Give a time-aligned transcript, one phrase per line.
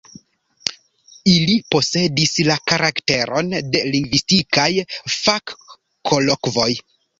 [1.33, 4.69] Ili posedis la karakteron de lingvistikaj
[5.19, 6.69] fakkolokvoj.